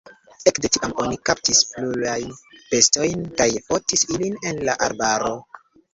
Ekde 0.51 0.69
tiam 0.75 0.93
oni 1.03 1.17
kaptis 1.29 1.59
pluajn 1.73 2.33
bestojn 2.71 3.27
kaj 3.43 3.47
fotis 3.69 4.07
ilin 4.17 4.41
en 4.53 4.63
la 4.71 4.77
arbaro. 4.89 5.35